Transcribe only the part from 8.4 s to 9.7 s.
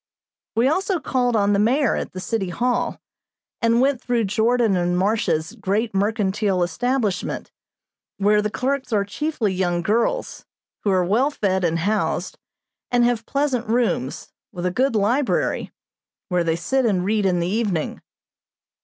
the clerks are chiefly